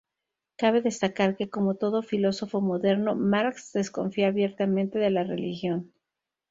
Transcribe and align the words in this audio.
Cabe 0.61 0.81
destacar 0.81 1.31
que, 1.37 1.51
como 1.55 1.75
todo 1.83 2.01
filósofo 2.11 2.57
moderno, 2.69 3.15
Marx 3.15 3.71
desconfía 3.73 4.29
abiertamente 4.29 4.97
de 4.97 5.11
la 5.11 5.23
religión. 5.23 5.93